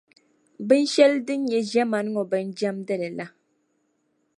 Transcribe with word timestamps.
binshɛli 0.67 1.19
din 1.27 1.41
nyɛ 1.49 1.59
ʒiɛmani 1.69 2.09
ŋɔ 2.13 2.23
bin’ 2.31 2.47
jɛmdili 2.57 3.09
la. 3.17 3.25